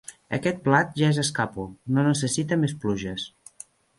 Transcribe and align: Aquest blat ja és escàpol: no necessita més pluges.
Aquest 0.35 0.61
blat 0.67 0.95
ja 1.01 1.09
és 1.15 1.19
escàpol: 1.25 1.69
no 1.97 2.07
necessita 2.09 2.59
més 2.65 2.75
pluges. 2.87 3.29